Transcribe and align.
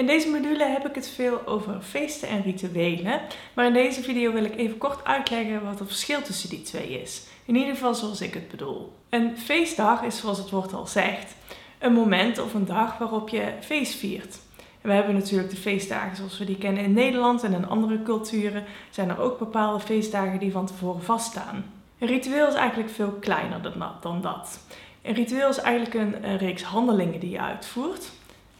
In 0.00 0.06
deze 0.06 0.28
module 0.28 0.64
heb 0.64 0.86
ik 0.86 0.94
het 0.94 1.08
veel 1.08 1.46
over 1.46 1.80
feesten 1.82 2.28
en 2.28 2.42
rituelen, 2.42 3.20
maar 3.54 3.66
in 3.66 3.72
deze 3.72 4.02
video 4.02 4.32
wil 4.32 4.44
ik 4.44 4.56
even 4.56 4.78
kort 4.78 5.04
uitleggen 5.04 5.64
wat 5.64 5.78
het 5.78 5.88
verschil 5.88 6.22
tussen 6.22 6.48
die 6.48 6.62
twee 6.62 7.00
is. 7.02 7.22
In 7.44 7.56
ieder 7.56 7.74
geval 7.74 7.94
zoals 7.94 8.20
ik 8.20 8.34
het 8.34 8.48
bedoel. 8.48 8.92
Een 9.08 9.38
feestdag 9.38 10.02
is 10.02 10.18
zoals 10.18 10.38
het 10.38 10.50
woord 10.50 10.72
al 10.72 10.86
zegt, 10.86 11.34
een 11.78 11.92
moment 11.92 12.38
of 12.38 12.54
een 12.54 12.64
dag 12.64 12.98
waarop 12.98 13.28
je 13.28 13.52
feest 13.60 13.94
viert. 13.94 14.38
En 14.80 14.88
we 14.88 14.92
hebben 14.92 15.14
natuurlijk 15.14 15.50
de 15.50 15.56
feestdagen 15.56 16.16
zoals 16.16 16.38
we 16.38 16.44
die 16.44 16.58
kennen 16.58 16.84
in 16.84 16.92
Nederland 16.92 17.42
en 17.42 17.52
in 17.52 17.68
andere 17.68 18.02
culturen 18.02 18.64
zijn 18.90 19.08
er 19.08 19.20
ook 19.20 19.38
bepaalde 19.38 19.80
feestdagen 19.80 20.38
die 20.38 20.52
van 20.52 20.66
tevoren 20.66 21.02
vaststaan. 21.02 21.72
Een 21.98 22.08
ritueel 22.08 22.48
is 22.48 22.54
eigenlijk 22.54 22.90
veel 22.90 23.12
kleiner 23.20 23.74
dan 24.00 24.20
dat. 24.20 24.60
Een 25.02 25.14
ritueel 25.14 25.48
is 25.48 25.58
eigenlijk 25.58 25.94
een, 25.94 26.28
een 26.28 26.38
reeks 26.38 26.62
handelingen 26.62 27.20
die 27.20 27.30
je 27.30 27.40
uitvoert. 27.40 28.10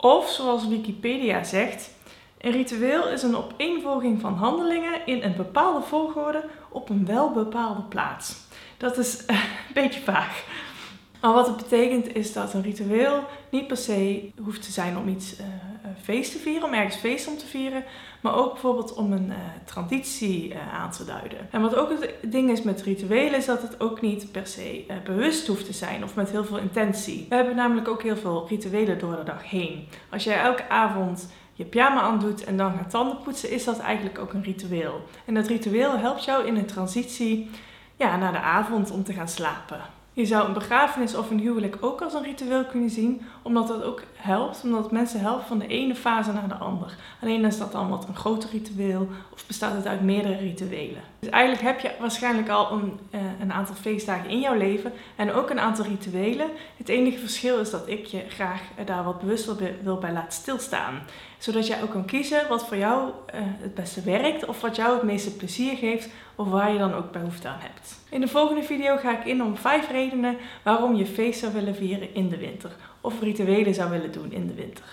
Of 0.00 0.28
zoals 0.28 0.68
Wikipedia 0.68 1.44
zegt, 1.44 1.90
een 2.38 2.52
ritueel 2.52 3.08
is 3.08 3.22
een 3.22 3.36
opeenvolging 3.36 4.20
van 4.20 4.34
handelingen 4.34 5.06
in 5.06 5.22
een 5.22 5.36
bepaalde 5.36 5.86
volgorde 5.86 6.44
op 6.68 6.88
een 6.88 7.06
wel 7.06 7.32
bepaalde 7.32 7.82
plaats. 7.82 8.36
Dat 8.76 8.98
is 8.98 9.24
een 9.26 9.36
beetje 9.74 10.00
vaag. 10.00 10.44
Maar 11.20 11.32
wat 11.32 11.46
het 11.46 11.56
betekent 11.56 12.14
is 12.14 12.32
dat 12.32 12.54
een 12.54 12.62
ritueel 12.62 13.24
niet 13.50 13.66
per 13.66 13.76
se 13.76 14.30
hoeft 14.42 14.62
te 14.62 14.72
zijn 14.72 14.96
om 14.96 15.08
iets 15.08 15.40
uh, 15.40 15.46
feest 16.02 16.32
te 16.32 16.38
vieren, 16.38 16.68
om 16.68 16.74
ergens 16.74 16.96
feest 16.96 17.28
om 17.28 17.36
te 17.36 17.46
vieren, 17.46 17.84
maar 18.20 18.34
ook 18.34 18.52
bijvoorbeeld 18.52 18.94
om 18.94 19.12
een 19.12 19.28
uh, 19.28 19.36
traditie 19.64 20.48
uh, 20.48 20.74
aan 20.74 20.90
te 20.90 21.04
duiden. 21.04 21.48
En 21.50 21.60
wat 21.60 21.74
ook 21.74 21.90
het 21.90 22.14
ding 22.22 22.50
is 22.50 22.62
met 22.62 22.82
rituelen 22.82 23.38
is 23.38 23.46
dat 23.46 23.62
het 23.62 23.80
ook 23.80 24.00
niet 24.00 24.32
per 24.32 24.46
se 24.46 24.84
bewust 25.04 25.46
hoeft 25.46 25.66
te 25.66 25.72
zijn 25.72 26.04
of 26.04 26.14
met 26.14 26.30
heel 26.30 26.44
veel 26.44 26.58
intentie. 26.58 27.26
We 27.28 27.34
hebben 27.34 27.56
namelijk 27.56 27.88
ook 27.88 28.02
heel 28.02 28.16
veel 28.16 28.46
rituelen 28.48 28.98
door 28.98 29.16
de 29.16 29.22
dag 29.22 29.50
heen. 29.50 29.88
Als 30.10 30.24
jij 30.24 30.40
elke 30.40 30.68
avond 30.68 31.28
je 31.52 31.64
pyjama 31.64 32.00
aandoet 32.00 32.44
en 32.44 32.56
dan 32.56 32.76
gaat 32.76 32.90
tanden 32.90 33.18
poetsen, 33.22 33.50
is 33.50 33.64
dat 33.64 33.78
eigenlijk 33.78 34.18
ook 34.18 34.32
een 34.32 34.42
ritueel. 34.42 35.00
En 35.24 35.34
dat 35.34 35.46
ritueel 35.46 35.98
helpt 35.98 36.24
jou 36.24 36.46
in 36.46 36.56
een 36.56 36.66
transitie 36.66 37.50
ja, 37.96 38.16
naar 38.16 38.32
de 38.32 38.40
avond 38.40 38.90
om 38.90 39.04
te 39.04 39.12
gaan 39.12 39.28
slapen. 39.28 39.99
Je 40.12 40.26
zou 40.26 40.46
een 40.46 40.52
begrafenis 40.52 41.14
of 41.14 41.30
een 41.30 41.38
huwelijk 41.38 41.76
ook 41.80 42.02
als 42.02 42.14
een 42.14 42.22
ritueel 42.22 42.64
kunnen 42.64 42.90
zien, 42.90 43.22
omdat 43.42 43.68
dat 43.68 43.82
ook 43.82 44.02
helpt, 44.14 44.60
omdat 44.64 44.92
mensen 44.92 45.20
helpen 45.20 45.46
van 45.46 45.58
de 45.58 45.66
ene 45.66 45.94
fase 45.94 46.32
naar 46.32 46.48
de 46.48 46.54
andere. 46.54 46.90
Alleen 47.22 47.44
is 47.44 47.58
dat 47.58 47.72
dan 47.72 47.88
wat 47.88 48.08
een 48.08 48.16
groter 48.16 48.50
ritueel 48.50 49.08
of 49.32 49.46
bestaat 49.46 49.74
het 49.74 49.86
uit 49.86 50.02
meerdere 50.02 50.36
rituelen. 50.36 51.02
Dus 51.18 51.28
eigenlijk 51.28 51.62
heb 51.62 51.80
je 51.80 51.90
waarschijnlijk 52.00 52.48
al 52.48 52.72
een, 52.72 52.98
eh, 53.10 53.20
een 53.40 53.52
aantal 53.52 53.74
feestdagen 53.74 54.30
in 54.30 54.40
jouw 54.40 54.56
leven 54.56 54.92
en 55.16 55.32
ook 55.32 55.50
een 55.50 55.60
aantal 55.60 55.84
rituelen. 55.84 56.48
Het 56.76 56.88
enige 56.88 57.18
verschil 57.18 57.58
is 57.58 57.70
dat 57.70 57.88
ik 57.88 58.04
je 58.04 58.24
graag 58.28 58.62
daar 58.84 59.04
wat 59.04 59.20
bewuster 59.20 59.56
wil 59.82 59.98
bij 59.98 60.12
laten 60.12 60.32
stilstaan. 60.32 61.02
Zodat 61.38 61.66
jij 61.66 61.82
ook 61.82 61.90
kan 61.90 62.04
kiezen 62.04 62.48
wat 62.48 62.66
voor 62.66 62.76
jou 62.76 63.08
uh, 63.08 63.40
het 63.42 63.74
beste 63.74 64.02
werkt 64.02 64.44
of 64.44 64.60
wat 64.60 64.76
jou 64.76 64.94
het 64.94 65.02
meeste 65.02 65.36
plezier 65.36 65.76
geeft 65.76 66.08
of 66.40 66.48
waar 66.48 66.72
je 66.72 66.78
dan 66.78 66.94
ook 66.94 67.12
behoefte 67.12 67.48
aan 67.48 67.60
hebt. 67.60 67.98
In 68.10 68.20
de 68.20 68.28
volgende 68.28 68.62
video 68.62 68.96
ga 68.96 69.18
ik 69.18 69.24
in 69.24 69.42
op 69.42 69.58
vijf 69.58 69.90
redenen 69.90 70.36
waarom 70.62 70.94
je 70.94 71.06
feest 71.06 71.40
zou 71.40 71.52
willen 71.52 71.74
vieren 71.74 72.14
in 72.14 72.28
de 72.28 72.36
winter 72.36 72.70
of 73.00 73.20
rituelen 73.20 73.74
zou 73.74 73.90
willen 73.90 74.12
doen 74.12 74.32
in 74.32 74.46
de 74.46 74.54
winter. 74.54 74.84